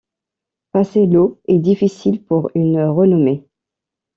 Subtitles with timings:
[0.71, 3.45] Passer l’eau est difficile pour une renommée.